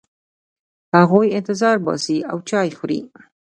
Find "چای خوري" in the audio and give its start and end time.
2.49-2.99